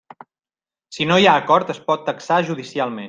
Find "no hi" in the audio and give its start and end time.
1.11-1.27